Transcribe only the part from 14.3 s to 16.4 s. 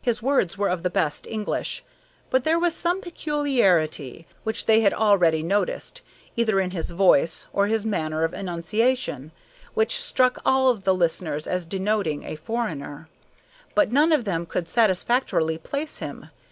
could satisfactorily place him.